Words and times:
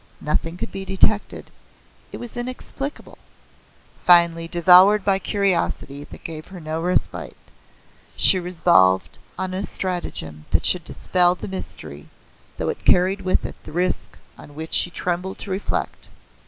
Nothing 0.21 0.57
could 0.57 0.71
be 0.71 0.83
detected. 0.83 1.51
It 2.11 2.17
was 2.19 2.35
inexplicable. 2.35 3.19
Finally, 4.03 4.47
devoured 4.47 5.05
by 5.05 5.19
curiosity 5.19 6.05
that 6.05 6.23
gave 6.23 6.47
her 6.47 6.59
no 6.59 6.81
respite, 6.81 7.37
she 8.15 8.39
resolved 8.39 9.19
on 9.37 9.53
a 9.53 9.61
stratagem 9.61 10.45
that 10.49 10.65
should 10.65 10.85
dispel 10.85 11.35
the 11.35 11.47
mystery, 11.47 12.09
though 12.57 12.69
it 12.69 12.83
carried 12.83 13.21
with 13.21 13.45
it 13.45 13.53
a 13.67 13.71
risk 13.71 14.17
on 14.39 14.55
which 14.55 14.73
she 14.73 14.89
trembled 14.89 15.37
to 15.37 15.51
reflect. 15.51 16.09